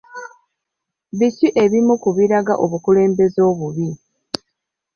[1.17, 3.89] Biki ebimu ku biraga obukulembeze obubi?